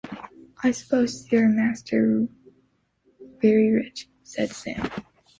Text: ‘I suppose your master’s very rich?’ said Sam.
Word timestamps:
‘I 0.63 0.71
suppose 0.71 1.31
your 1.31 1.47
master’s 1.47 2.27
very 3.39 3.69
rich?’ 3.71 4.09
said 4.23 4.49
Sam. 4.49 4.89